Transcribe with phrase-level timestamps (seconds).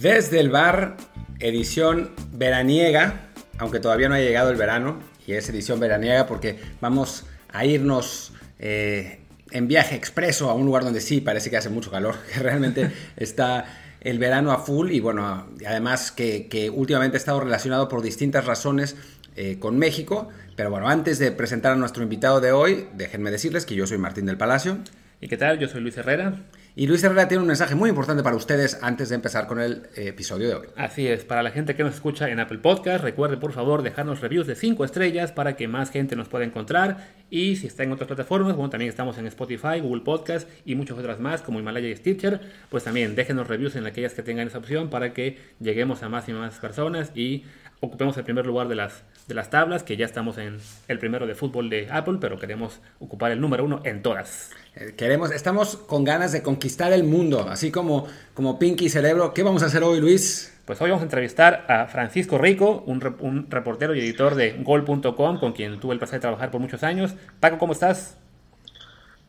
[0.00, 0.98] Desde el bar,
[1.40, 7.24] edición veraniega, aunque todavía no ha llegado el verano, y es edición veraniega porque vamos
[7.48, 9.20] a irnos eh,
[9.52, 12.90] en viaje expreso a un lugar donde sí parece que hace mucho calor, que realmente
[13.16, 13.64] está
[14.02, 18.96] el verano a full y bueno, además que, últimamente ha estado relacionado por distintas razones
[19.34, 20.28] eh, con México.
[20.56, 23.96] Pero bueno, antes de presentar a nuestro invitado de hoy, déjenme decirles que yo soy
[23.96, 24.78] Martín del Palacio.
[25.22, 25.58] ¿Y qué tal?
[25.58, 26.34] Yo soy Luis Herrera.
[26.78, 29.88] Y Luis Herrera tiene un mensaje muy importante para ustedes antes de empezar con el
[29.94, 30.66] eh, episodio de hoy.
[30.76, 34.20] Así es, para la gente que nos escucha en Apple Podcast, recuerde por favor dejarnos
[34.20, 37.15] reviews de 5 estrellas para que más gente nos pueda encontrar.
[37.30, 40.96] Y si está en otras plataformas, bueno, también estamos en Spotify, Google Podcast y muchas
[40.98, 42.40] otras más como Himalaya y Stitcher,
[42.70, 46.28] pues también déjenos reviews en aquellas que tengan esa opción para que lleguemos a más
[46.28, 47.44] y más personas y
[47.80, 50.58] ocupemos el primer lugar de las, de las tablas, que ya estamos en
[50.88, 54.50] el primero de fútbol de Apple, pero queremos ocupar el número uno en todas.
[54.74, 59.34] Eh, queremos, estamos con ganas de conquistar el mundo, así como, como Pinky Cerebro.
[59.34, 60.55] ¿Qué vamos a hacer hoy, Luis?
[60.66, 65.38] Pues hoy vamos a entrevistar a Francisco Rico, un, un reportero y editor de Gol.com,
[65.38, 67.14] con quien tuve el placer de trabajar por muchos años.
[67.38, 68.18] Paco, ¿cómo estás?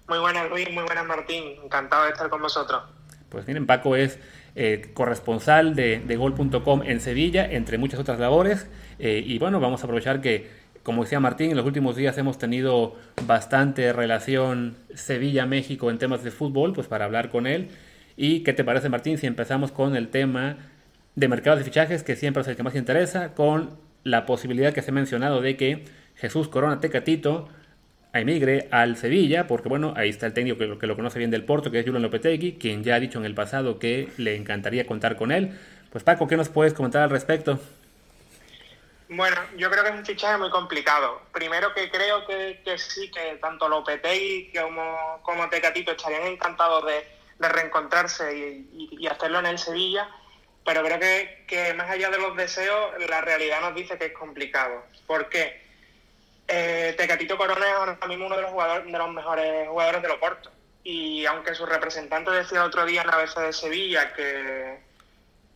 [0.07, 1.43] Muy buenas, Luis, muy buenas, Martín.
[1.63, 2.81] Encantado de estar con vosotros.
[3.29, 4.17] Pues miren, Paco es
[4.55, 8.67] eh, corresponsal de, de Gol.com en Sevilla, entre muchas otras labores.
[8.97, 10.49] Eh, y bueno, vamos a aprovechar que
[10.81, 12.95] como decía Martín, en los últimos días hemos tenido
[13.27, 17.69] bastante relación Sevilla-México en temas de fútbol, pues para hablar con él.
[18.15, 20.57] ¿Y qué te parece, Martín, si empezamos con el tema
[21.17, 24.83] de mercados de fichajes, que siempre es el que más interesa, con la posibilidad que
[24.83, 25.83] se ha mencionado de que
[26.15, 27.49] Jesús Corona Tecatito
[28.13, 31.31] emigre al Sevilla, porque bueno, ahí está el técnico que lo, que lo conoce bien
[31.31, 34.35] del Porto, que es Julian Lopetegui, quien ya ha dicho en el pasado que le
[34.35, 35.59] encantaría contar con él.
[35.91, 37.59] Pues Paco, ¿qué nos puedes comentar al respecto?
[39.09, 41.23] Bueno, yo creo que es un fichaje muy complicado.
[41.31, 48.67] Primero que creo que, sí, que tanto Lopetegui como, como Tecatito estarían encantados de, reencontrarse
[48.71, 50.07] y, hacerlo en el Sevilla,
[50.67, 50.99] pero creo
[51.47, 54.83] que, más allá de los deseos, la realidad nos dice que es complicado.
[55.05, 55.61] ¿Por qué?
[56.45, 60.07] Eh, Tecatito Corona es ahora mismo uno de los jugadores de los mejores jugadores de
[60.09, 60.51] Loporto.
[60.83, 64.79] Y aunque su representante decía otro día en la BC de Sevilla que,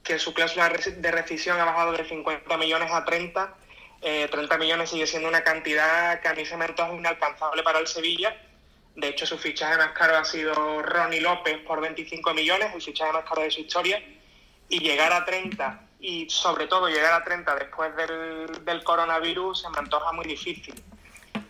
[0.02, 3.54] que su cláusula de rescisión ha bajado de 50 millones a 30.
[4.00, 7.80] 30 eh, millones sigue siendo una cantidad que a mí se me antoja inalcanzable para
[7.80, 8.34] el Sevilla.
[8.96, 13.12] De hecho, su fichaje más caro ha sido Ronnie López por 25 millones, el fichaje
[13.12, 14.02] más caro de su historia.
[14.72, 19.70] Y llegar a 30, y sobre todo llegar a 30 después del, del coronavirus, se
[19.70, 20.74] me antoja muy difícil.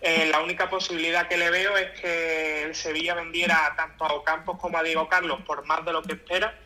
[0.00, 4.58] Eh, la única posibilidad que le veo es que el Sevilla vendiera tanto a Ocampos
[4.58, 6.58] como a Diego Carlos por más de lo que espera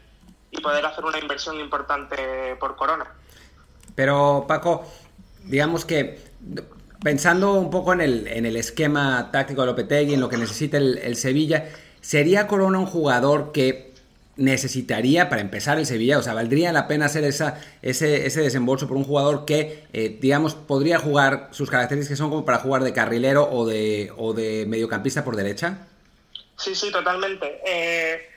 [0.50, 3.06] y poder hacer una inversión importante por Corona.
[3.95, 4.91] Pero Paco,
[5.45, 6.19] digamos que
[7.03, 10.78] pensando un poco en el, en el esquema táctico de Lopetegui, en lo que necesita
[10.78, 11.66] el, Sevilla,
[12.00, 13.85] ¿sería Corona un jugador que
[14.36, 16.19] necesitaría para empezar el Sevilla?
[16.19, 20.16] O sea, ¿valdría la pena hacer esa, ese, ese desembolso por un jugador que, eh,
[20.20, 24.66] digamos, podría jugar, sus características son como para jugar de carrilero o de, o de
[24.66, 25.78] mediocampista por derecha?
[26.56, 27.60] Sí, sí, totalmente.
[27.66, 28.30] Eh,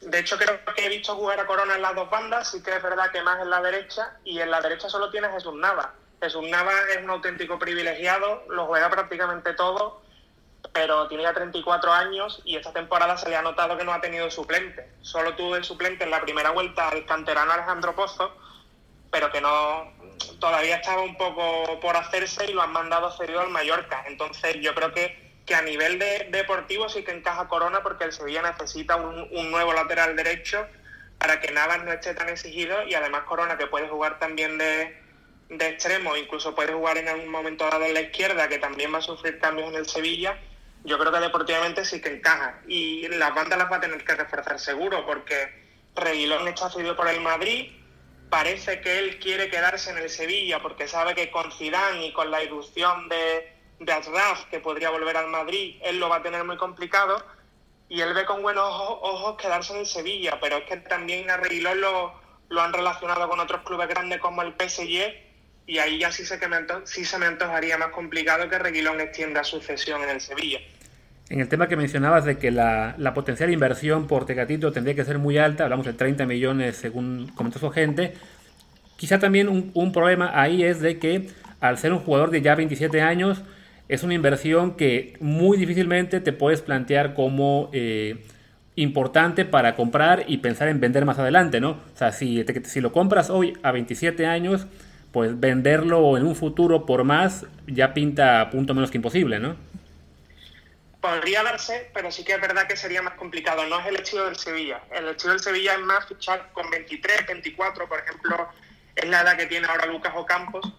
[0.00, 2.76] de hecho, creo que he visto jugar a Corona en las dos bandas, sí que
[2.76, 5.94] es verdad que más en la derecha, y en la derecha solo tiene Jesús Nava.
[6.20, 10.00] Jesús Nava es un auténtico privilegiado, lo juega prácticamente todo,
[10.72, 14.00] pero tiene ya 34 años y esta temporada se le ha notado que no ha
[14.00, 14.88] tenido suplente.
[15.02, 18.36] Solo tuvo el suplente en la primera vuelta al canterano Alejandro Pozo,
[19.10, 19.92] pero que no
[20.40, 24.04] todavía estaba un poco por hacerse y lo han mandado cedido al Mallorca.
[24.06, 28.12] Entonces yo creo que que a nivel de, deportivo sí que encaja Corona porque el
[28.12, 30.66] Sevilla necesita un, nuevo lateral derecho
[31.18, 35.00] para que Navas no esté tan exigido y además Corona que puede jugar también de,
[35.48, 38.98] de extremo, incluso puede jugar en algún momento dado en la izquierda, que también va
[38.98, 40.36] a sufrir cambios en el Sevilla,
[40.86, 42.60] yo creo que deportivamente sí que encaja.
[42.66, 47.08] Y las bandas las va a tener que reforzar seguro, porque Reguilón está cedido por
[47.08, 47.72] el Madrid,
[48.30, 52.30] parece que él quiere quedarse en el Sevilla porque sabe que con Zidane y con
[52.30, 56.44] la irrupción de, de Asraf, que podría volver al Madrid, él lo va a tener
[56.44, 57.24] muy complicado
[57.88, 61.36] y él ve con buenos ojos, quedarse en el Sevilla, pero es que también a
[61.36, 65.26] Reguilón lo, lo han relacionado con otros clubes grandes como el PSG
[65.66, 69.00] y ahí ya sí, sé que me sí se me antojaría más complicado que Reguilón
[69.00, 70.60] extienda su cesión en el Sevilla.
[71.28, 75.18] En el tema que mencionabas de que la, potencial inversión por Tecatito tendría que ser
[75.18, 78.14] muy alta, hablamos de 30 millones según comentó su gente,
[78.96, 81.28] quizá también un, problema ahí es de que
[81.60, 83.42] al ser un jugador de ya 27 años,
[83.88, 88.24] es una inversión que muy difícilmente te puedes plantear como eh,
[88.76, 91.70] importante para comprar y pensar en vender más adelante, ¿no?
[91.70, 94.66] O sea, si, si lo compras hoy a 27 años,
[95.12, 99.56] pues venderlo en un futuro por más ya pinta punto menos que imposible, ¿no?
[101.06, 103.64] Podría darse, pero sí que es verdad que sería más complicado.
[103.66, 104.82] No es el estilo del Sevilla.
[104.90, 108.48] El estilo del Sevilla es más fichar con 23, 24, por ejemplo,
[108.94, 110.72] es la edad que tiene ahora Lucas Ocampos.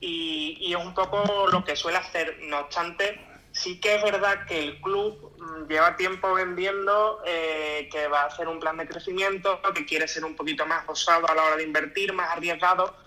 [0.00, 2.38] Y, y es un poco lo que suele hacer.
[2.42, 3.20] No obstante,
[3.52, 8.26] sí que es verdad que el club mm, lleva tiempo vendiendo eh, que va a
[8.26, 11.56] hacer un plan de crecimiento, que quiere ser un poquito más osado a la hora
[11.56, 13.01] de invertir, más arriesgado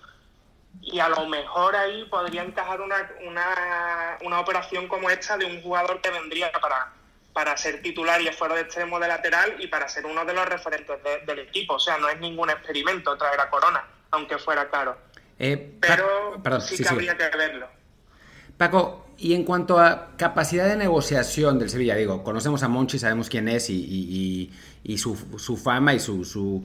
[0.86, 5.60] y a lo mejor ahí podría encajar una, una, una operación como esta de un
[5.60, 6.92] jugador que vendría para,
[7.32, 10.46] para ser titular y fuera de extremo de lateral y para ser uno de los
[10.46, 10.96] referentes
[11.26, 11.74] del equipo.
[11.74, 14.96] O sea, no es ningún experimento traer a Corona, aunque fuera caro.
[15.40, 17.68] Eh, Pero sí que habría que verlo.
[18.56, 23.28] Paco, y en cuanto a capacidad de negociación del Sevilla, digo, conocemos a Monchi, sabemos
[23.28, 24.52] quién es y, y,
[24.84, 26.64] y su, su, fama y su, su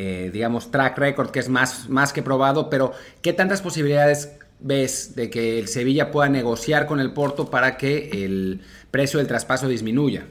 [0.00, 5.16] eh, digamos, track record que es más, más que probado, pero ¿qué tantas posibilidades ves
[5.16, 9.66] de que el Sevilla pueda negociar con el Porto para que el precio del traspaso
[9.66, 10.24] disminuya?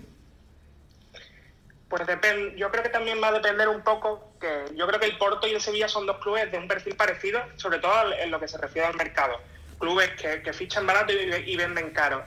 [1.90, 5.08] Pues depende, yo creo que también va a depender un poco, que yo creo que
[5.08, 8.32] el Porto y el Sevilla son dos clubes de un perfil parecido, sobre todo en
[8.32, 9.34] lo que se refiere al mercado.
[9.80, 12.24] Clubes que, fichan barato y, y venden caro.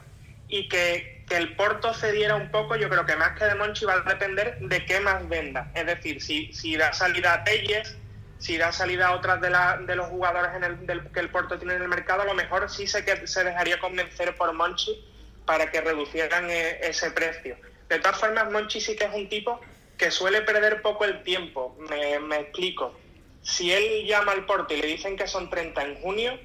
[0.51, 3.85] Y que que el Porto cediera un poco, yo creo que más que de Monchi
[3.85, 5.71] va a depender de qué más venda.
[5.77, 7.97] Es decir, si, si da salida a Telles,
[8.39, 11.31] si da salida a otras de, la, de los jugadores en el, del, que el
[11.31, 14.53] Porto tiene en el mercado, a lo mejor sí se, que, se dejaría convencer por
[14.53, 15.07] Monchi
[15.47, 17.57] para que reducieran eh, ese precio.
[17.89, 19.61] De todas formas, Monchi sí que es un tipo
[19.97, 21.77] que suele perder poco el tiempo.
[21.89, 22.99] Me, me explico.
[23.43, 26.41] Si él llama al Porto y le dicen que son 30 en junio,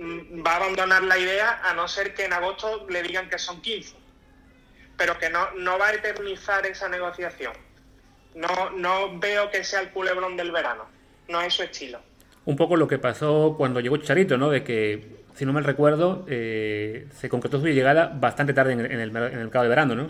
[0.00, 3.60] va a abandonar la idea a no ser que en agosto le digan que son
[3.60, 3.96] 15.
[4.96, 7.52] Pero que no, no va a eternizar esa negociación.
[8.34, 10.86] No, no veo que sea el culebrón del verano.
[11.28, 12.00] No es su estilo.
[12.44, 14.50] Un poco lo que pasó cuando llegó Charito, ¿no?
[14.50, 19.10] De que, si no me recuerdo, eh, se concretó su llegada bastante tarde en, el,
[19.10, 20.08] mercado de verano, ¿no?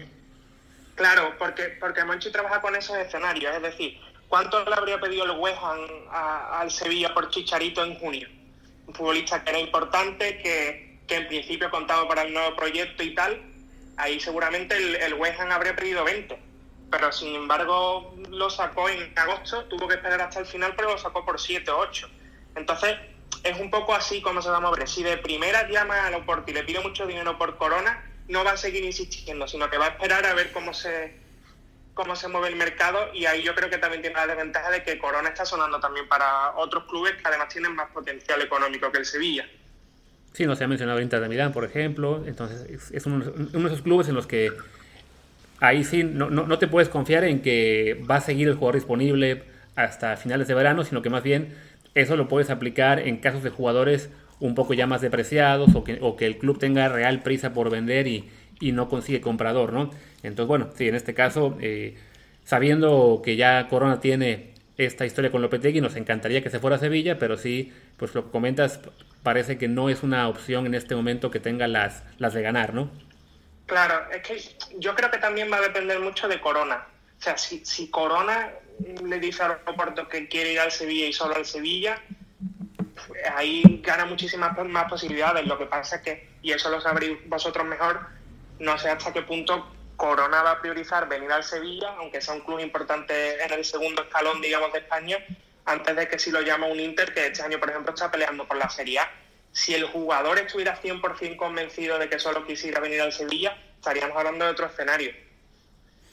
[0.95, 3.55] Claro, porque, porque Monchi trabaja con esos escenarios.
[3.57, 3.99] Es decir,
[4.29, 5.59] ¿cuánto le habría pedido el West
[6.13, 8.29] al Sevilla por Chicharito en junio?
[8.91, 13.41] Un futbolista que era importante, que, en principio contaba para el nuevo proyecto y tal,
[13.97, 16.39] ahí seguramente el, el West Ham habría pedido 20.
[16.91, 20.99] Pero sin embargo lo sacó en agosto, tuvo que esperar hasta el final, pero lo
[20.99, 22.09] sacó por 7 o 8.
[22.55, 22.97] Entonces
[23.43, 24.89] es un poco así como se va a mover.
[24.89, 28.53] Si de primera llama a Loporto y le pide mucho dinero por Corona, no va
[28.53, 31.20] a seguir insistiendo, sino que va a esperar a ver cómo se,
[31.95, 34.83] cómo se mueve el mercado y ahí yo creo que también tiene la desventaja de
[34.83, 38.99] que Corona está sonando también para otros clubes que además tienen más potencial económico que
[38.99, 39.47] el Sevilla.
[40.33, 43.83] Sí, no se ha mencionado Inter de Milán, por ejemplo, entonces es uno, de esos
[43.83, 44.53] clubes en los que
[45.59, 49.43] ahí sí no, no, te puedes confiar en que va a seguir el jugador disponible
[49.75, 51.57] hasta finales de verano, sino que más bien
[51.95, 55.99] eso lo puedes aplicar en casos de jugadores un poco ya más depreciados o que,
[56.01, 59.91] o que el club tenga real prisa por vender y, y no consigue comprador, ¿no?
[60.23, 61.97] Entonces, bueno, sí, en este caso, eh,
[62.45, 66.79] sabiendo que ya Corona tiene esta historia con Lopetegui, nos encantaría que se fuera a
[66.79, 68.81] Sevilla, pero sí, pues lo que comentas
[69.23, 72.73] parece que no es una opción en este momento que tenga las, las de ganar,
[72.75, 72.91] ¿no?
[73.67, 74.43] Claro, es que
[74.79, 76.87] yo creo que también va a depender mucho de Corona.
[77.19, 78.51] O sea, si, si Corona
[79.05, 82.01] le dice al aeropuerto que quiere ir al Sevilla y solo al Sevilla,
[82.95, 85.47] pues ahí gana muchísimas más posibilidades.
[85.47, 88.01] Lo que pasa es que, y eso lo sabréis vosotros mejor,
[88.61, 92.41] no sé hasta qué punto Corona va a priorizar venir al Sevilla, aunque sea un
[92.41, 95.19] club importante en el segundo escalón, digamos, de España,
[95.67, 98.47] antes de que si lo llama un Inter, que este año, por ejemplo, está peleando
[98.47, 99.11] por la Serie A.
[99.53, 104.45] Si el jugador estuviera 100% convencido de que solo quisiera venir al Sevilla, estaríamos hablando
[104.45, 105.13] de otro escenario.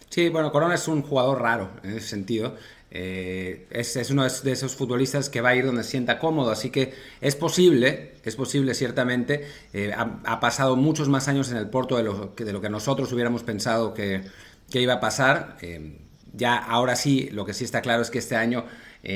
[0.10, 2.58] Sí, bueno, Corona es un jugador raro en ese sentido.
[2.90, 6.94] Eh, es, uno de esos futbolistas que va a ir donde sienta cómodo, así que
[7.20, 9.46] es posible, es posible ciertamente.
[9.74, 13.12] Eh, ha, pasado muchos más años en el Porto de lo, de lo que nosotros
[13.12, 14.24] hubiéramos pensado que,
[14.72, 15.58] iba a pasar.
[15.62, 16.00] Eh,
[16.34, 18.66] ya ahora sí, lo que sí está claro es que este año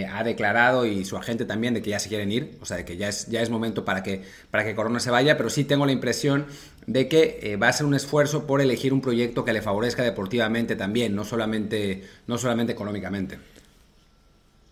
[0.10, 2.86] ha declarado y su agente también de que ya se quieren ir, o sea, de
[2.86, 5.66] que ya es, ya es momento para que, para que Corona se vaya, pero sí
[5.66, 6.46] tengo la impresión
[6.88, 10.78] de que va a ser un esfuerzo por elegir un proyecto que le favorezca deportivamente
[10.78, 13.38] también, no solamente, no solamente económicamente.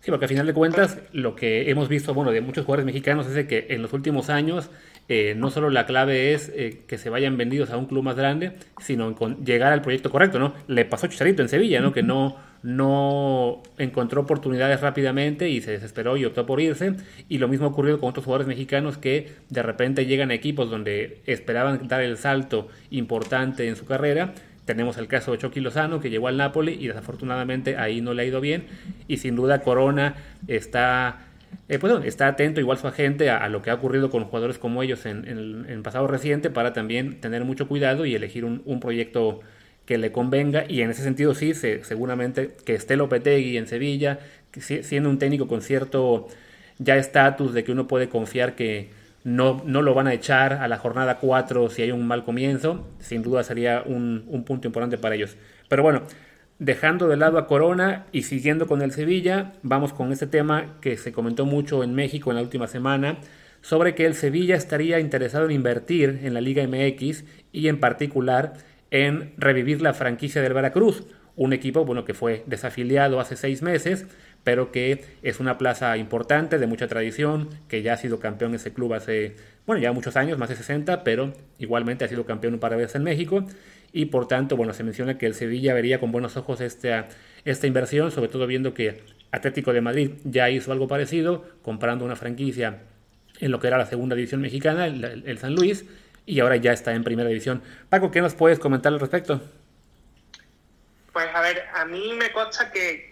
[0.00, 3.26] Sí, porque al final de cuentas lo que hemos visto, bueno, de muchos jugadores mexicanos
[3.26, 4.70] es de que en los últimos años
[5.08, 8.16] eh, no solo la clave es eh, que se vayan vendidos a un club más
[8.16, 10.54] grande, sino con llegar al proyecto correcto, ¿no?
[10.68, 11.92] Le pasó a Chicharito en Sevilla, ¿no?
[11.92, 16.94] Que no, no encontró oportunidades rápidamente y se desesperó y optó por irse.
[17.28, 20.70] Y lo mismo ha ocurrido con otros jugadores mexicanos que de repente llegan a equipos
[20.70, 24.32] donde esperaban dar el salto importante en su carrera
[24.64, 28.22] tenemos el caso de Chucky Lozano, que llegó al Napoli y desafortunadamente ahí no le
[28.22, 28.66] ha ido bien.
[29.08, 30.14] Y sin duda Corona
[30.46, 31.26] está
[31.68, 34.82] eh, pues está atento igual su agente a, lo que ha ocurrido con jugadores como
[34.82, 35.26] ellos en,
[35.68, 39.40] el pasado reciente para también tener mucho cuidado y elegir un, proyecto
[39.86, 44.18] que le convenga y en ese sentido sí, seguramente que esté Lopetegui en Sevilla,
[44.58, 46.28] siendo un técnico con cierto
[46.78, 48.90] ya estatus de que uno puede confiar que
[49.24, 52.88] no, no lo van a echar a la jornada 4 si hay un mal comienzo,
[52.98, 55.36] sin duda sería un, un punto importante para ellos.
[55.68, 56.02] Pero bueno,
[56.58, 60.96] dejando de lado a Corona y siguiendo con el Sevilla, vamos con este tema que
[60.96, 63.18] se comentó mucho en México en la última semana,
[63.62, 68.54] sobre que el Sevilla estaría interesado en invertir en la Liga MX y en particular
[68.90, 71.04] en revivir la franquicia del Veracruz,
[71.36, 74.06] un equipo bueno, que fue desafiliado hace seis meses,
[74.44, 78.72] pero que es una plaza importante, de mucha tradición, que ya ha sido campeón ese
[78.72, 82.60] club hace, bueno, ya muchos años, más de 60, pero igualmente ha sido campeón un
[82.60, 83.44] par de veces en México
[83.92, 87.08] y por tanto, bueno, se menciona que el Sevilla vería con buenos ojos esta,
[87.44, 92.16] esta inversión, sobre todo viendo que Atlético de Madrid ya hizo algo parecido, comprando una
[92.16, 92.80] franquicia
[93.40, 95.86] en lo que era la segunda división mexicana, el, San Luis,
[96.26, 97.62] y ahora ya está en primera división.
[97.88, 99.40] Paco, ¿qué nos puedes comentar al respecto?
[101.12, 103.08] Pues a ver, a mí me consta que,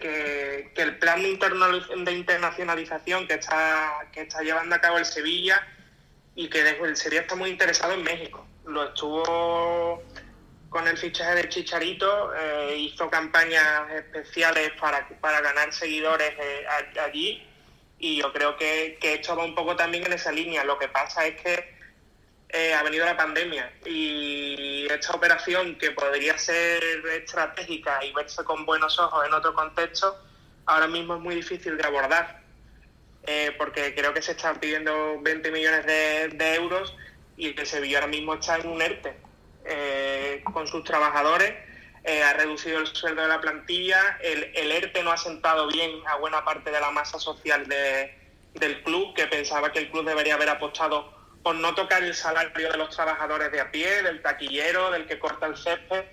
[0.73, 5.67] que, el plan de, internacionalización que está, que está llevando a cabo el Sevilla
[6.35, 8.45] y que el Sevilla está muy interesado en México.
[8.65, 10.01] Lo estuvo
[10.69, 16.65] con el fichaje de Chicharito, eh, hizo campañas especiales para, para ganar seguidores eh,
[17.03, 17.45] allí
[17.97, 20.63] y yo creo que, que, esto va un poco también en esa línea.
[20.63, 21.78] Lo que pasa es que
[22.49, 28.65] eh, ha venido la pandemia y esta operación que podría ser estratégica y verse con
[28.65, 30.17] buenos ojos en otro contexto,
[30.65, 32.39] ahora mismo es muy difícil de abordar.
[33.57, 36.95] porque creo que se están pidiendo 20 millones de, euros
[37.37, 39.29] y el Sevilla ahora mismo está en un ERTE
[39.65, 41.53] eh, con sus trabajadores,
[42.03, 45.91] eh, ha reducido el sueldo de la plantilla, el, el, ERTE no ha sentado bien
[46.07, 50.35] a buena parte de la masa social del club, que pensaba que el club debería
[50.35, 54.91] haber apostado por no tocar el salario de los trabajadores de a pie, del taquillero,
[54.91, 56.03] del que corta el césped,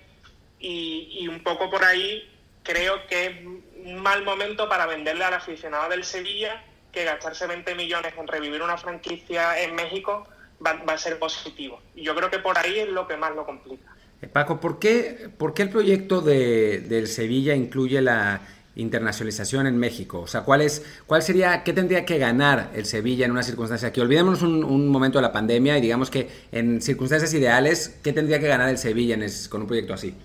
[0.59, 2.29] y, y un poco por ahí
[2.63, 7.75] creo que es un mal momento para venderle al aficionado del Sevilla que gastarse 20
[7.75, 10.27] millones en revivir una franquicia en México
[10.65, 11.81] va, a ser positivo.
[11.95, 13.95] Y yo creo que por ahí es lo que más lo complica.
[14.21, 18.41] Eh, Paco, ¿por qué, por qué el proyecto de, del Sevilla incluye la
[18.77, 20.21] internacionalización en México?
[20.21, 23.89] O sea, ¿cuál, es, ¿cuál sería, qué tendría que ganar el Sevilla en una circunstancia
[23.89, 23.99] aquí?
[23.99, 28.47] Olvidémonos un, momento de la pandemia y digamos que en circunstancias ideales, ¿qué tendría que
[28.47, 30.15] ganar el Sevilla en con un proyecto así?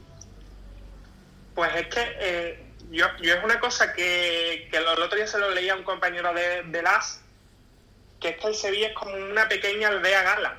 [1.54, 5.38] Pues es que eh, yo, yo, es una cosa que, que el otro día se
[5.38, 7.23] lo leía a un compañero de, de LAS
[8.23, 10.56] que es que el Sevilla es como una pequeña aldea gala,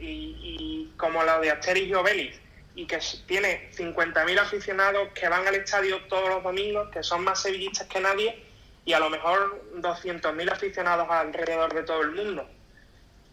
[0.00, 2.40] y, como la de Asterix y Obelix,
[2.76, 7.40] y que tiene 50.000 aficionados que van al estadio todos los domingos, que son más
[7.40, 8.44] sevillistas que nadie,
[8.84, 12.48] y a lo mejor 200.000 aficionados alrededor de todo el mundo.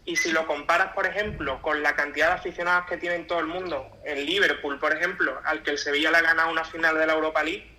[0.06, 3.40] Y si lo comparas, por ejemplo, con la cantidad de aficionados que tiene en todo
[3.40, 6.98] el mundo, en Liverpool, por ejemplo, al que el Sevilla le ha ganado una final
[6.98, 7.70] de la Europa League,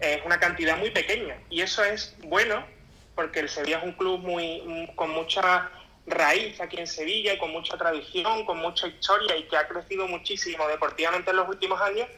[0.00, 1.38] es una cantidad muy pequeña.
[1.50, 2.66] Y eso es bueno
[3.14, 5.70] porque el Sevilla es un club muy con mucha
[6.06, 10.06] raíz aquí en Sevilla y con mucha tradición, con mucha historia y que ha crecido
[10.06, 12.08] muchísimo deportivamente en los últimos años,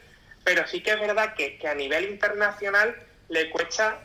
[0.45, 2.95] pero sí que es verdad que, a nivel internacional
[3.28, 4.00] le cuesta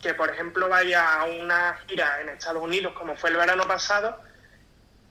[0.00, 4.18] que, por ejemplo, vaya a una gira en Estados Unidos como fue el verano pasado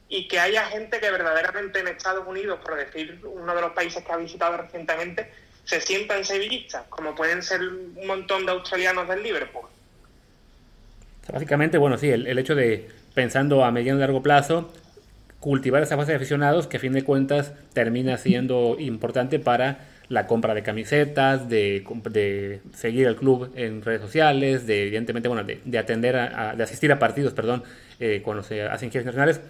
[0.09, 4.03] y que haya gente que verdaderamente en Estados Unidos, por decir uno de los países
[4.03, 5.31] que ha visitado recientemente,
[5.65, 9.65] se sientan sevillistas, como pueden ser un montón de australianos del Liverpool.
[11.31, 14.71] Básicamente, bueno, sí, el, hecho de, pensando a mediano y largo plazo,
[15.39, 20.27] cultivar esa base de aficionados que a fin de cuentas termina siendo importante para la
[20.27, 25.77] compra de camisetas, de, de seguir al club en redes sociales, de evidentemente, bueno, de,
[25.79, 27.63] atender de asistir a partidos, perdón,
[27.99, 29.41] eh, cuando se hacen giras nacionales,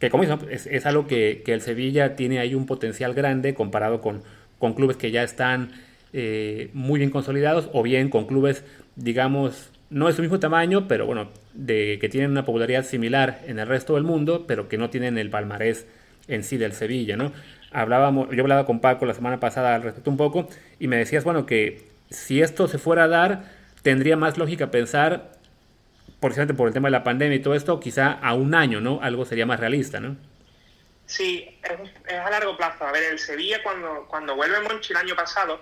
[0.00, 4.24] que como es, es algo que, el Sevilla tiene ahí un potencial grande comparado con,
[4.58, 5.70] con clubes que ya están
[6.12, 8.64] eh, muy bien consolidados o bien con clubes,
[8.96, 13.58] digamos, no es su mismo tamaño, pero bueno, de que tienen una popularidad similar en
[13.58, 15.86] el resto del mundo, pero que no tienen el palmarés
[16.28, 17.32] en sí del Sevilla, ¿no?
[17.70, 21.24] Hablábamos, yo hablaba con Paco la semana pasada al respecto un poco y me decías,
[21.24, 23.44] bueno, que si esto se fuera a dar,
[23.82, 25.32] tendría más lógica pensar,
[26.20, 29.00] precisamente por el tema de la pandemia y todo esto, quizá a un año, ¿no?
[29.02, 30.16] Algo sería más realista, ¿no?
[31.06, 32.84] Sí, es, a largo plazo.
[32.86, 35.60] A ver, el Sevilla cuando, cuando vuelve Monchi el año pasado,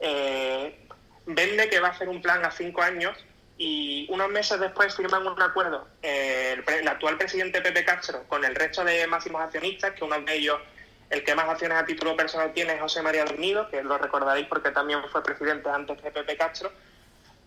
[0.00, 0.78] eh,
[1.26, 3.16] vende que va a hacer un plan a cinco años
[3.58, 8.54] y unos meses después firman un acuerdo eh, el, actual presidente Pepe Castro con el
[8.54, 10.60] resto de máximos accionistas, que uno de ellos,
[11.10, 13.98] el que más acciones a título personal tiene es José María del Nido, que lo
[13.98, 16.72] recordaréis porque también fue presidente antes de Pepe Castro,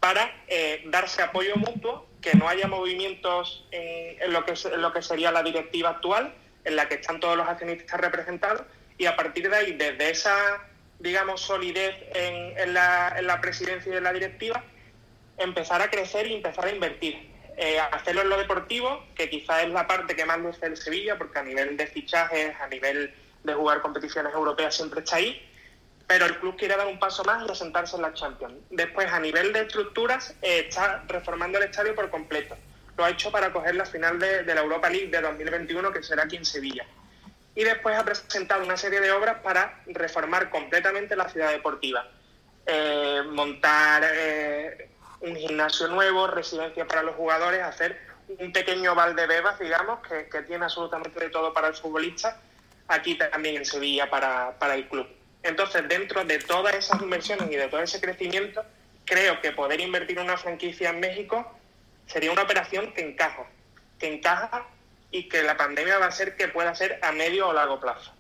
[0.02, 5.32] para eh, darse apoyo mutuo, que no haya movimientos en, lo que, lo que sería
[5.32, 6.34] la directiva actual,
[6.66, 8.64] en la que están todos los accionistas representados,
[8.98, 10.36] y a partir de ahí, desde esa,
[11.00, 14.64] digamos, solidez en, en, la, en la presidencia y en la directiva,
[15.44, 17.32] empezar a crecer y empezar a invertir.
[17.58, 21.18] Eh, hacerlo en lo deportivo, que quizás es la parte que más luce el Sevilla,
[21.18, 25.48] porque a nivel de fichajes, a nivel de jugar competiciones europeas siempre está ahí,
[26.08, 28.56] pero el club quiere dar un paso más y asentarse en la Champions.
[28.70, 32.58] Después, a nivel de estructuras, eh, está reformando el estadio por completo.
[32.98, 36.24] Lo ha hecho para coger la final de, la Europa League de 2021, que será
[36.24, 36.86] aquí en Sevilla.
[37.56, 42.06] Y después ha presentado una serie de obras para reformar completamente la ciudad deportiva.
[42.66, 44.04] Eh, montar
[45.22, 48.00] un gimnasio nuevo, residencia para los jugadores, hacer
[48.40, 52.40] un pequeño Valdebebas, digamos, que, tiene absolutamente de todo para el futbolista,
[52.88, 55.08] aquí también en Sevilla para, el club.
[55.44, 58.64] Entonces, dentro de todas esas inversiones y de todo ese crecimiento,
[59.06, 61.58] creo que poder invertir en una franquicia en México
[62.08, 63.46] sería una operación que encaja,
[64.00, 64.66] que encaja
[65.12, 68.14] y que la pandemia va a ser que pueda ser a medio o largo plazo.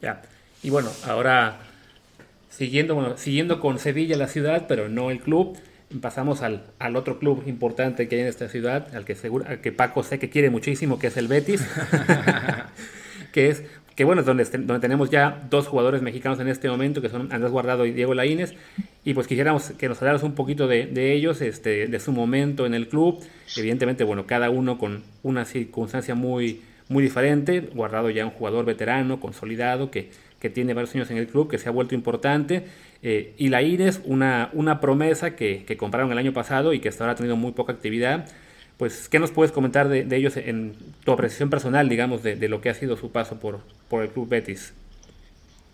[0.00, 0.22] Ya,
[0.62, 1.58] y bueno, ahora
[2.50, 5.58] siguiendo, bueno, siguiendo con Sevilla la ciudad, pero no el club,
[6.00, 9.72] pasamos al, al, otro club importante que hay en esta ciudad, al que, seguro, que
[9.72, 11.66] Paco sé que quiere muchísimo, que es el Betis,
[13.32, 13.64] que es
[13.98, 17.50] que bueno, donde, donde tenemos ya dos jugadores mexicanos en este momento, que son Andrés
[17.50, 18.54] Guardado y Diego Laínez,
[19.04, 22.64] y pues quisiéramos que nos hablaras un poquito de, de, ellos, este, de su momento
[22.64, 23.18] en el club,
[23.56, 29.18] evidentemente, bueno, cada uno con una circunstancia muy, muy diferente, Guardado ya un jugador veterano,
[29.18, 32.66] consolidado, que, que tiene varios años en el club, que se ha vuelto importante,
[33.02, 36.88] eh, y la IRES, una, una promesa que, que, compraron el año pasado y que
[36.88, 38.28] hasta ahora ha tenido muy poca actividad.
[38.76, 42.70] Pues, ¿qué nos puedes comentar de, ellos en tu apreciación personal, digamos, de, lo que
[42.70, 44.72] ha sido su paso por, por el Club Betis?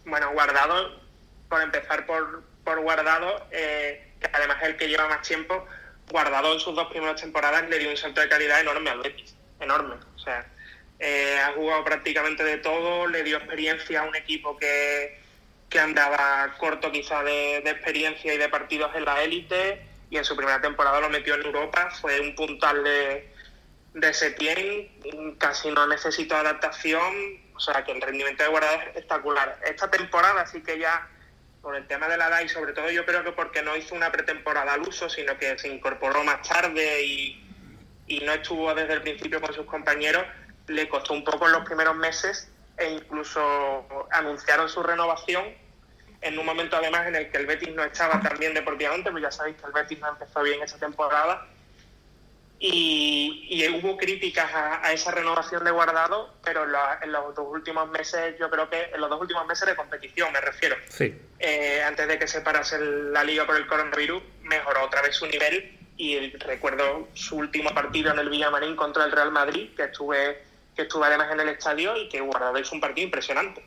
[0.04, 1.00] Bueno, Guardado,
[1.48, 5.66] por empezar por, por Guardado, eh, que además es el que lleva más tiempo,
[6.10, 9.34] Guardado en sus dos primeras temporadas le dio un salto de calidad enorme al Betis,
[9.60, 9.96] enorme.
[10.14, 10.46] O sea,
[10.98, 15.23] eh, ha jugado prácticamente de todo, le dio experiencia a un equipo que,
[15.68, 20.36] que andaba corto quizá de, experiencia y de partidos en la élite y en su
[20.36, 23.32] primera temporada lo metió en Europa, fue un puntal de,
[23.94, 29.58] de Setién, casi no necesitó adaptación, o sea que el rendimiento de Guardado es espectacular.
[29.64, 31.08] Esta temporada sí que ya,
[31.60, 34.12] por el tema de la y sobre todo yo creo que porque no hizo una
[34.12, 37.44] pretemporada al uso, sino que se incorporó más tarde y,
[38.06, 40.24] y no estuvo desde el principio con sus compañeros,
[40.68, 45.44] le costó un poco en los primeros meses e incluso anunciaron su renovación
[46.24, 49.22] en un momento además en el que el Betis no estaba tan bien deportivamente, pues
[49.22, 51.46] ya sabéis que el Betis no empezó bien esa temporada.
[52.58, 58.48] Y, hubo críticas a, esa renovación de guardado, pero en, los dos últimos meses, yo
[58.48, 61.14] creo que en los dos últimos meses de competición, me refiero, sí.
[61.38, 65.26] Eh, antes de que se parase la liga por el coronavirus, mejoró otra vez su
[65.26, 65.78] nivel.
[65.96, 70.42] Y recuerdo su último partido en el Villamarín contra el Real Madrid, que estuve,
[70.74, 73.64] que estuve además en el estadio y que guardado hizo un partido impresionante.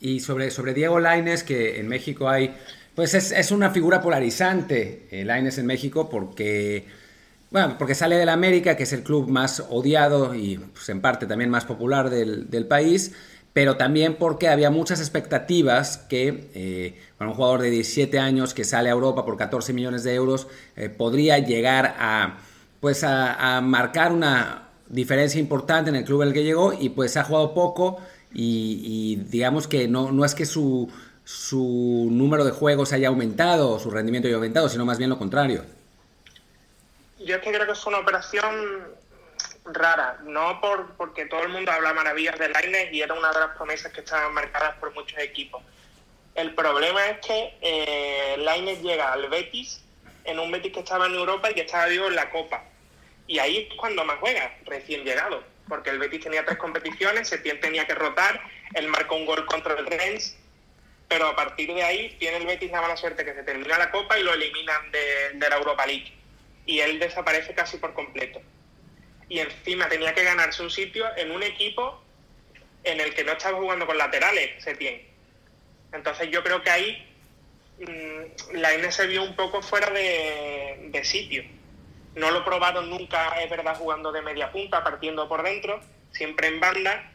[0.00, 2.54] Y sobre, sobre Diego Laines, que en México hay,
[2.94, 6.86] pues es, es una figura polarizante, eh, Laines en México, porque,
[7.50, 11.26] bueno, porque sale del América, que es el club más odiado y pues, en parte
[11.26, 13.14] también más popular del, del país,
[13.52, 18.90] pero también porque había muchas expectativas que eh, un jugador de 17 años que sale
[18.90, 22.38] a Europa por 14 millones de euros eh, podría llegar a,
[22.80, 27.24] pues a marcar una diferencia importante en el club al que llegó y pues ha
[27.24, 28.00] jugado poco
[28.32, 30.90] y, digamos que no, no es que su,
[31.24, 35.64] su número de juegos haya aumentado su rendimiento haya aumentado, sino más bien lo contrario.
[37.24, 38.54] Yo es que creo que fue una operación
[39.64, 43.40] rara, no por, porque todo el mundo habla maravillas de Lainez y era una de
[43.40, 45.62] las promesas que estaban marcadas por muchos equipos.
[46.34, 49.80] El problema es que eh, Lainez llega al Betis,
[50.24, 52.64] en un Betis que estaba en Europa y que estaba vivo en la Copa.
[53.26, 57.60] Y ahí es cuando más juega, recién llegado porque el Betis tenía tres competiciones, Setién
[57.60, 58.40] tenía que rotar,
[58.74, 60.36] él marcó un gol contra el Rennes,
[61.08, 63.90] pero a partir de ahí tiene el Betis la mala suerte que se termina la
[63.90, 66.12] Copa y lo eliminan de, la Europa League.
[66.66, 68.40] Y él desaparece casi por completo.
[69.28, 72.02] Y encima tenía que ganarse un sitio en un equipo
[72.84, 75.02] en el que no estaba jugando con laterales, Setién.
[75.92, 77.06] Entonces yo creo que ahí
[77.78, 81.44] mm, la N se vio un poco fuera de sitio
[82.14, 85.80] no lo he probado nunca, es verdad, jugando de media punta, partiendo por dentro,
[86.12, 87.10] siempre en banda.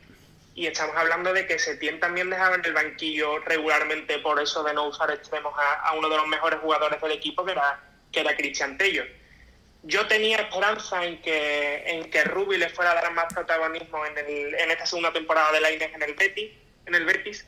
[0.55, 4.73] Y estamos hablando de que Setién también dejaba en el banquillo regularmente por eso de
[4.73, 7.79] no usar extremos a, uno de los mejores jugadores del equipo, que era,
[8.11, 9.03] que era Cristian Tello.
[9.83, 14.17] Yo tenía esperanza en que, en que Rubi le fuera a dar más protagonismo en,
[14.17, 16.51] el, en esta segunda temporada de la INES en el Betis,
[16.85, 17.45] en el Betis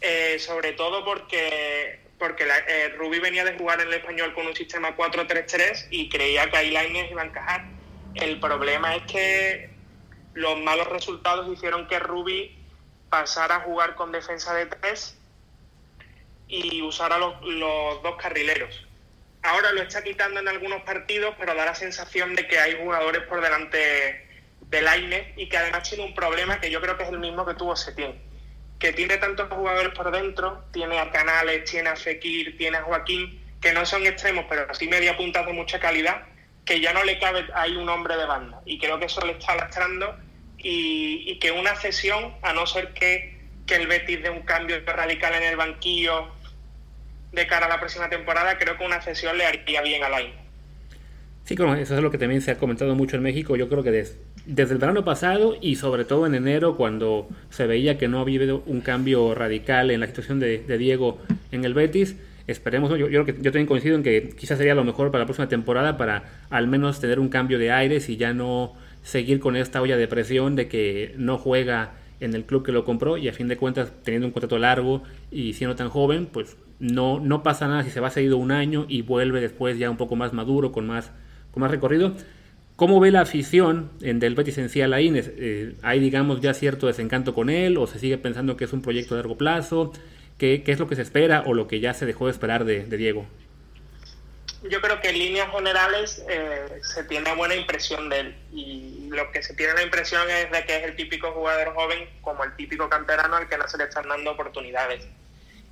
[0.00, 4.46] eh, sobre todo porque porque la, eh, Rubi venía de jugar en el español con
[4.46, 7.64] un sistema 4-3-3 y creía que ahí Lainez iba a encajar.
[8.14, 9.70] El problema es que
[10.34, 12.58] los malos resultados hicieron que Rubi
[13.10, 15.18] pasara a jugar con defensa de 3
[16.48, 18.86] y usara los, los dos carrileros.
[19.42, 23.22] Ahora lo está quitando en algunos partidos, pero da la sensación de que hay jugadores
[23.24, 24.26] por delante
[24.60, 27.46] de Lainez y que además tiene un problema que yo creo que es el mismo
[27.46, 28.25] que tuvo Setién
[28.78, 33.40] que tiene tantos jugadores por dentro, tiene a Canales, tiene a Fekir, tiene a Joaquín,
[33.60, 36.22] que no son extremos, pero sí media punta de mucha calidad,
[36.64, 38.60] que ya no le cabe ahí un hombre de banda.
[38.66, 40.16] Y creo que eso le está lastrando
[40.58, 45.34] y, que una cesión, a no ser que, que el Betis dé un cambio radical
[45.34, 46.28] en el banquillo
[47.32, 50.32] de cara a la próxima temporada, creo que una cesión le haría bien a Lain.
[51.44, 53.54] Sí, eso es lo que también se ha comentado mucho en México.
[53.54, 57.66] Yo creo que desde, desde el verano pasado y sobre todo en enero, cuando se
[57.66, 61.18] veía que no había habido un cambio radical en la situación de, Diego
[61.50, 65.10] en el Betis, esperemos, yo, yo, yo también coincido en que quizás sería lo mejor
[65.10, 68.74] para la próxima temporada para al menos tener un cambio de aires y ya no
[69.02, 72.84] seguir con esta olla de presión de que no juega en el club que lo
[72.84, 76.56] compró y a fin de cuentas teniendo un contrato largo y siendo tan joven, pues
[76.78, 79.96] no, no pasa nada si se va seguido un año y vuelve después ya un
[79.96, 81.10] poco más maduro, con más
[81.56, 82.12] más recorrido.
[82.76, 86.86] ¿Cómo ve la afición en del Betis en sí a eh, ¿Hay, digamos, ya cierto
[86.86, 89.94] desencanto con él o se sigue pensando que es un proyecto de largo plazo?
[90.36, 92.84] ¿Qué, es lo que se espera o lo que ya se dejó de esperar de,
[92.84, 93.26] Diego?
[94.68, 99.30] Yo creo que en líneas generales eh, se tiene buena impresión de él y lo
[99.32, 102.54] que se tiene la impresión es de que es el típico jugador joven como el
[102.56, 105.06] típico canterano al que no se le están dando oportunidades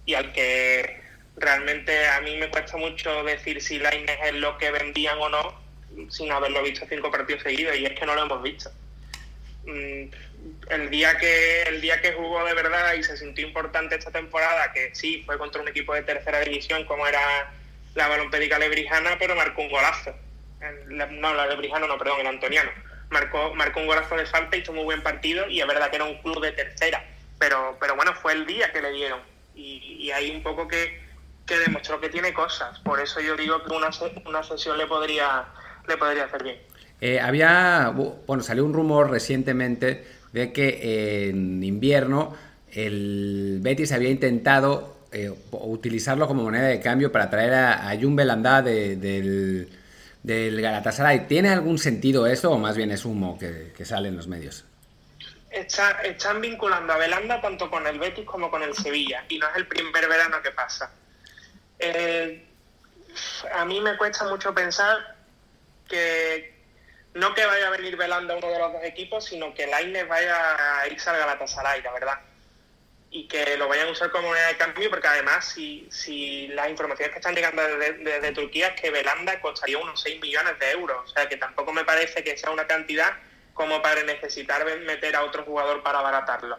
[0.06, 1.02] y al que
[1.36, 5.63] realmente a mí me cuesta mucho decir si Lainez es lo que vendían o no
[6.10, 8.70] sin haberlo visto cinco partidos seguidos y es que no lo hemos visto.
[9.66, 10.10] Mm,
[10.68, 14.72] el día que el día que jugó de verdad y se sintió importante esta temporada,
[14.72, 17.52] que sí fue contra un equipo de tercera división como era
[17.94, 20.14] la balompédica lebrijana, pero marcó un golazo.
[20.88, 22.70] No, la lebrijana no, perdón, el antoniano.
[23.10, 26.04] Marcó, marcó un golazo de falta, hizo muy buen partido y es verdad que era
[26.04, 27.04] un club de tercera,
[27.38, 29.20] pero, pero bueno, fue el día que le dieron.
[29.54, 31.00] Y, y ahí un poco que,
[31.46, 32.78] que demostró que tiene cosas.
[32.80, 33.90] Por eso yo digo que una,
[34.24, 35.46] una sesión le podría
[35.88, 36.58] le podría hacer bien.
[37.00, 37.92] Eh, había,
[38.26, 42.34] bueno, salió un rumor recientemente de que en invierno
[42.72, 48.16] el Betis había intentado eh, utilizarlo como moneda de cambio para traer a, a Jun
[48.16, 49.68] Belanda del,
[50.24, 51.28] del Galatasaray.
[51.28, 54.64] ¿Tiene algún sentido eso o más bien es humo que, sale en los medios?
[55.52, 59.54] están vinculando a Belanda tanto con el Betis como con el Sevilla y no es
[59.54, 60.90] el primer verano que pasa.
[61.78, 62.44] Eh,
[63.54, 65.13] a mí me cuesta mucho pensar
[65.88, 66.54] que
[67.14, 70.80] no que vaya a venir velando uno de los dos equipos, sino que Lainez vaya
[70.80, 72.20] a irse al Galatasaray, la verdad.
[73.10, 76.68] Y que lo vayan a usar como moneda de cambio, porque además, si, si las
[76.68, 81.08] informaciones que están llegando desde, Turquía es que Belanda costaría unos 6 millones de euros.
[81.08, 83.12] O sea, que tampoco me parece que sea una cantidad
[83.52, 86.58] como para necesitar meter a otro jugador para abaratarlo.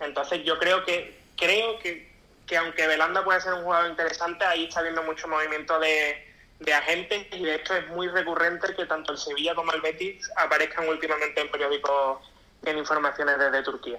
[0.00, 2.10] Entonces, yo creo que creo que,
[2.48, 6.27] que aunque Belanda puede ser un jugador interesante, ahí está habiendo mucho movimiento de,
[6.60, 10.30] de agentes y de hecho es muy recurrente que tanto el Sevilla como el Betis
[10.36, 12.18] aparezcan últimamente en periódicos
[12.64, 13.98] en informaciones desde Turquía.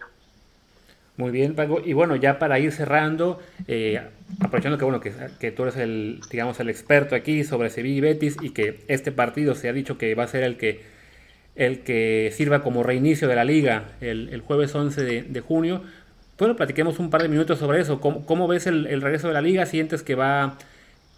[1.15, 1.82] Muy bien, Paco.
[1.84, 4.02] Y bueno, ya para ir cerrando, eh,
[4.39, 8.38] aprovechando que bueno que, tú eres el digamos el experto aquí sobre Sevilla y Betis
[8.41, 10.82] y que este partido se ha dicho que va a ser el que
[11.56, 15.84] el que sirva como reinicio de la liga el, jueves 11 de, junio.
[16.38, 18.00] Bueno, platiquemos un par de minutos sobre eso.
[18.00, 19.65] ¿Cómo, cómo ves el, el regreso de la liga?
[19.65, 20.58] ¿Sientes que va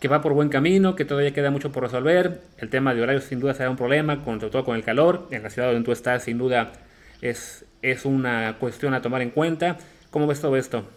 [0.02, 2.42] que va por buen camino, que todavía queda mucho por resolver.
[2.58, 5.28] El tema de horarios sin duda será un problema, sobre todo con el calor.
[5.30, 6.72] En la ciudad donde tú estás, sin duda,
[7.22, 9.78] es, es una cuestión a tomar en cuenta.
[10.10, 10.90] ¿Cómo ves todo esto?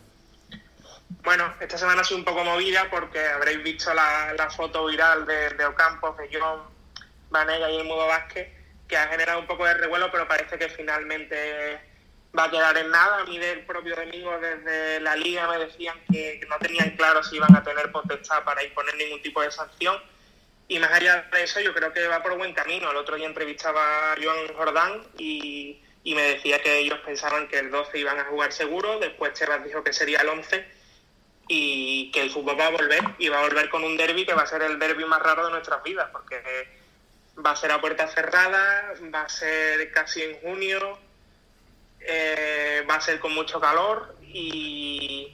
[1.22, 5.26] Bueno, esta semana ha sido un poco movida porque habréis visto la, la foto viral
[5.26, 6.60] de, de Ocampos, de John
[7.28, 8.48] Vanega y el Mudo Vázquez,
[8.88, 11.78] que ha generado un poco de revuelo, pero parece que finalmente
[12.36, 13.20] va a quedar en nada.
[13.20, 17.36] A mí del propio domingo desde la liga me decían que, no tenían claro si
[17.36, 19.96] iban a tener potestad para imponer ningún tipo de sanción.
[20.66, 22.90] Y más allá de eso, yo creo que va por buen camino.
[22.90, 27.70] El otro día entrevistaba a Joan Jordán y, me decía que ellos pensaban que el
[27.70, 30.64] 12 iban a jugar seguro, después Chevas dijo que sería el 11
[31.48, 34.34] y que el fútbol va a volver y va a volver con un derby que
[34.34, 36.42] va a ser el derby más raro de nuestras vidas porque
[37.44, 40.98] va a ser a puerta cerrada, va a ser casi en junio,
[42.06, 45.32] eh, va a ser con mucho calor y,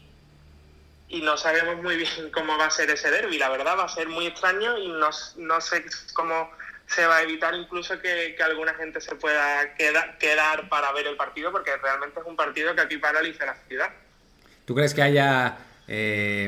[1.08, 3.38] y no sabemos muy bien cómo va a ser ese derby.
[3.38, 6.50] La verdad va a ser muy extraño y no, no sé cómo
[6.86, 11.52] se va a evitar incluso que, alguna gente se pueda quedar para ver el partido
[11.52, 13.90] porque realmente es un partido que aquí paraliza la ciudad.
[14.64, 15.58] ¿Tú crees que haya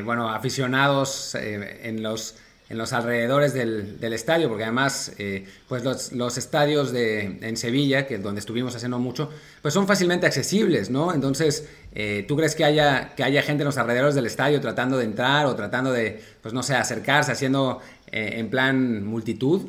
[0.04, 2.41] bueno, aficionados en los
[2.72, 8.14] en los alrededores del, estadio, porque además eh, pues los, estadios de, en Sevilla, que
[8.14, 9.30] es donde estuvimos haciendo mucho,
[9.60, 11.12] pues son fácilmente accesibles, ¿no?
[11.12, 14.96] Entonces, eh, ¿tú crees que haya, que haya gente en los alrededores del estadio tratando
[14.96, 19.68] de entrar o tratando de, pues no sé, acercarse, haciendo eh, en plan multitud?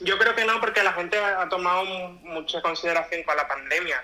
[0.00, 4.02] Yo creo que no, porque la gente ha tomado mucha consideración con la pandemia.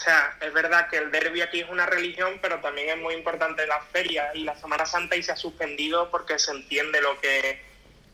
[0.00, 3.12] O sea, es verdad que el derby aquí es una religión, pero también es muy
[3.12, 7.20] importante la feria y la Semana Santa y se ha suspendido porque se entiende lo
[7.20, 7.62] que,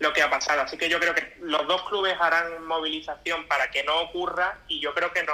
[0.01, 0.62] lo que ha pasado.
[0.62, 4.81] Así que yo creo que los dos clubes harán movilización para que no ocurra y
[4.81, 5.33] yo creo que no,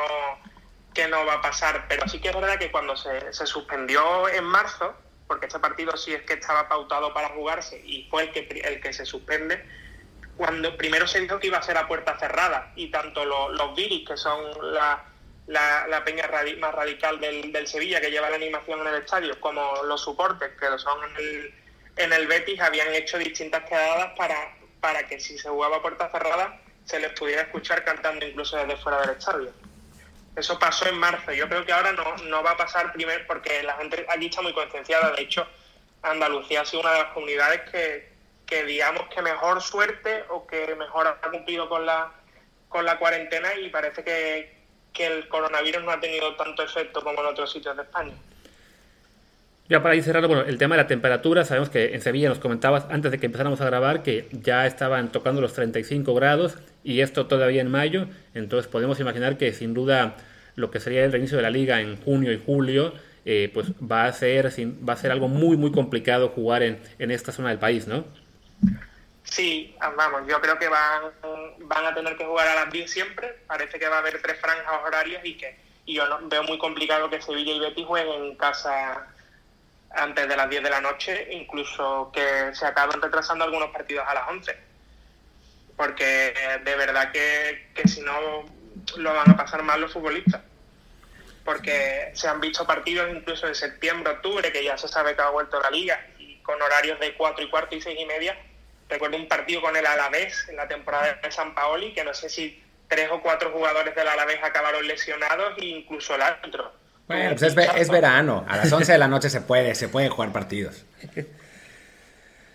[0.92, 1.86] que no va a pasar.
[1.88, 4.94] Pero sí que es verdad que cuando se, se suspendió en marzo,
[5.26, 8.78] porque este partido sí es que estaba pautado para jugarse y fue el que, el
[8.82, 9.64] que se suspende,
[10.36, 14.06] cuando primero se dijo que iba a ser a puerta cerrada y tanto los, viris,
[14.06, 14.40] que son
[15.46, 16.28] la la, peña
[16.58, 20.50] más radical del, del, Sevilla que lleva la animación en el estadio, como los soportes
[20.58, 21.54] que son en el,
[21.96, 26.10] en el Betis, habían hecho distintas quedadas para, para que si se jugaba a puerta
[26.10, 29.52] cerrada se les pudiera escuchar cantando incluso desde fuera del estadio.
[30.34, 31.32] Eso pasó en marzo.
[31.32, 34.40] Yo creo que ahora no, no va a pasar primero porque la gente allí está
[34.40, 35.12] muy concienciada.
[35.12, 35.46] De hecho,
[36.02, 38.12] Andalucía ha sido una de las comunidades que,
[38.46, 42.10] que digamos que mejor suerte o que mejor ha cumplido con la,
[42.68, 44.61] con la cuarentena y parece que,
[44.92, 48.12] que el coronavirus no ha tenido tanto efecto como en otros sitios de España.
[49.68, 52.38] Ya para ir cerrando, bueno, el tema de la temperatura, sabemos que en Sevilla nos
[52.38, 57.00] comentabas antes de que empezáramos a grabar que ya estaban tocando los 35 grados y
[57.00, 60.16] esto todavía en mayo, entonces podemos imaginar que sin duda
[60.56, 62.92] lo que sería el reinicio de la liga en junio y julio,
[63.24, 64.50] eh, pues va a ser
[64.86, 68.04] va a ser algo muy muy complicado jugar en, en esta zona del país, ¿no?
[69.32, 71.04] Sí, vamos, yo creo que van,
[71.60, 73.28] van a tener que jugar a las 10 siempre.
[73.46, 76.58] Parece que va a haber tres franjas horarias y que y yo no, veo muy
[76.58, 79.06] complicado que Sevilla y Betis jueguen en casa
[79.88, 84.12] antes de las 10 de la noche, incluso que se acaben retrasando algunos partidos a
[84.12, 84.54] las 11.
[85.78, 88.44] Porque de verdad que, que si no
[88.98, 90.42] lo van a pasar mal los futbolistas.
[91.42, 95.30] Porque se han visto partidos incluso en septiembre, octubre, que ya se sabe que ha
[95.30, 98.38] vuelto la liga, y con horarios de 4 y cuarto y 6 y media,
[98.92, 102.28] Recuerdo un partido con el Alavés en la temporada de San Paoli, que no sé
[102.28, 106.70] si tres o cuatro jugadores del Alavés acabaron lesionados e incluso el árbitro.
[107.06, 110.30] Bueno, pues es, verano, a las 11 de la noche se puede, se pueden jugar
[110.30, 110.84] partidos.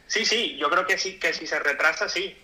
[0.06, 2.38] Sí, sí, yo creo que sí, que si se retrasa, sí.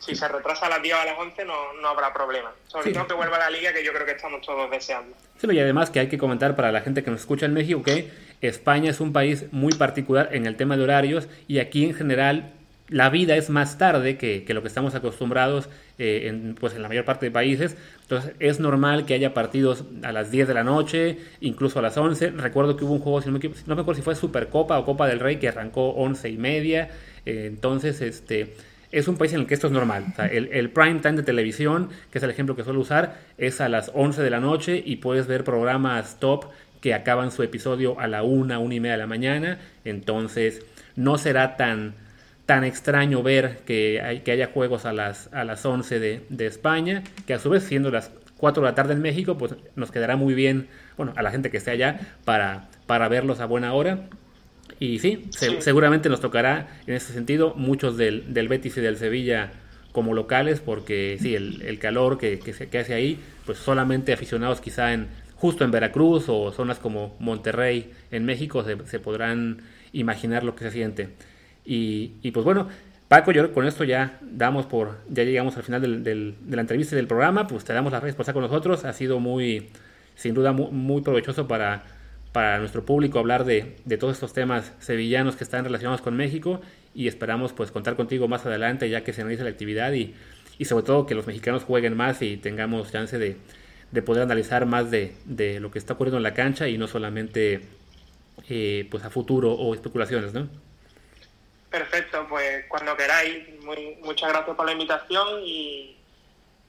[0.00, 2.52] Si se retrasa a las 10 o a las 11 no, no habrá problema.
[2.68, 5.14] Sobre todo que vuelva a la liga, que yo creo que estamos todos deseando.
[5.38, 7.82] Sí, y además que hay que comentar para la gente que nos escucha en México
[7.82, 11.94] que España es un país muy particular en el tema de horarios y aquí en
[11.94, 12.55] general
[12.88, 15.68] la vida es más tarde que, lo que estamos acostumbrados
[15.98, 17.76] eh, en, pues en la mayor parte de países.
[18.02, 21.96] Entonces es normal que haya partidos a las 10 de la noche, incluso a las
[21.96, 22.30] 11.
[22.30, 23.38] Recuerdo que hubo un juego, no,
[23.74, 26.90] me, acuerdo si fue Supercopa o Copa del Rey, que arrancó 11 y media.
[27.24, 28.54] Eh, entonces, este,
[28.92, 30.14] es un país en el que esto es normal.
[30.30, 33.68] el, el, prime time de televisión, que es el ejemplo que suelo usar, es a
[33.68, 36.46] las 11 de la noche y puedes ver programas top
[36.80, 39.58] que acaban su episodio a la 1, 1 y media de la mañana.
[39.84, 41.94] Entonces no será tan
[42.46, 47.02] tan extraño ver que, hay, que haya juegos a las, a las 11 de, España,
[47.26, 50.16] que a su vez siendo las 4 de la tarde en México, pues nos quedará
[50.16, 54.08] muy bien, bueno, a la gente que esté allá para, para verlos a buena hora.
[54.78, 55.28] Y sí,
[55.58, 59.52] seguramente nos tocará en ese sentido muchos del, del, Betis y del Sevilla
[59.92, 64.60] como locales, porque sí, el, calor que, que, se, que hace ahí, pues solamente aficionados
[64.60, 70.44] quizá en justo en Veracruz o zonas como Monterrey en México se, se podrán imaginar
[70.44, 71.08] lo que se siente.
[71.66, 72.68] Y, pues bueno,
[73.08, 76.94] Paco, yo con esto ya damos por, ya llegamos al final del, de la entrevista
[76.94, 78.84] y del programa, pues te damos la respuesta con nosotros.
[78.84, 79.68] Ha sido muy,
[80.16, 81.84] sin duda, muy, provechoso para,
[82.58, 86.60] nuestro público hablar de, todos estos temas sevillanos que están relacionados con México
[86.94, 90.14] y esperamos pues contar contigo más adelante ya que se analice la actividad y,
[90.58, 93.38] y sobre todo que los mexicanos jueguen más y tengamos chance de,
[93.90, 96.86] de poder analizar más de, de, lo que está ocurriendo en la cancha y no
[96.88, 97.62] solamente
[98.48, 100.48] eh, pues a futuro o especulaciones, ¿no?
[101.70, 103.44] Perfecto, pues cuando queráis.
[103.62, 105.96] Muy, muchas gracias por la invitación y,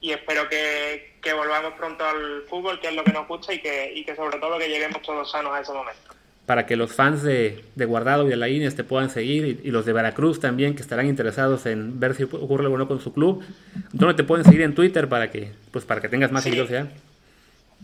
[0.02, 4.04] espero que, volvamos pronto al fútbol, que es lo que nos gusta y que, y
[4.04, 6.00] que sobre todo que lleguemos todos sanos a ese momento.
[6.46, 9.84] Para que los fans de, Guardado y de la Inés te puedan seguir y, los
[9.84, 13.44] de Veracruz también que estarán interesados en ver si ocurre algo con su club.
[13.92, 16.88] ¿Dónde te pueden seguir en Twitter para que pues para que tengas más seguidores ya?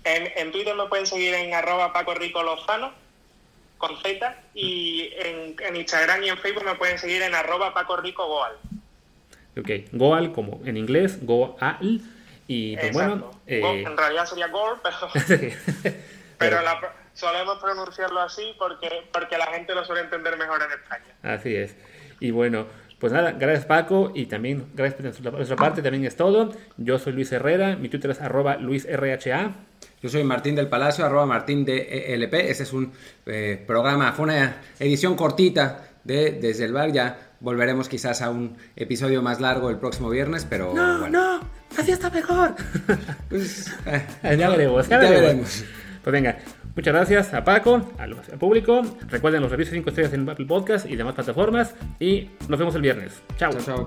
[0.05, 3.04] En, en Twitter me pueden seguir en arroba Paco Rico Lozano
[3.87, 8.27] con Z y en, Instagram y en Facebook me pueden seguir en arroba Paco Rico
[8.27, 8.53] Goal.
[9.59, 11.55] Ok, Goal como en inglés, Goal.
[12.47, 13.31] Y pues bueno.
[13.47, 14.97] Eh, en realidad sería Goal, pero,
[16.39, 16.59] pero,
[17.13, 21.15] solemos pronunciarlo así porque, porque la gente lo suele entender mejor en España.
[21.23, 21.77] Así es.
[22.21, 22.67] Y bueno,
[22.99, 26.53] pues nada, gracias Paco y también gracias por nuestra parte, también es todo.
[26.79, 29.53] Yo soy Luis Herrera, mi Twitter es arroba luisrha.
[30.05, 32.35] Yo soy Martín del Palacio, arroba Martín de ELP.
[32.35, 32.93] Este es un
[33.25, 36.93] eh, programa, fue una edición cortita de Desde el Bar.
[36.93, 41.39] Ya volveremos quizás a un episodio más largo el próximo viernes, pero no, bueno.
[41.39, 42.55] no, así está mejor.
[43.31, 45.65] Pues, eh, ya veremos, ya, veremos.
[46.03, 46.37] Pues venga,
[46.77, 48.83] muchas gracias a Paco, al, público.
[49.09, 51.75] Recuerden los servicios 5 estrellas en Apple Podcast y demás plataformas.
[51.99, 53.23] Y nos vemos el viernes.
[53.39, 53.53] Chao.
[53.53, 53.87] Chao,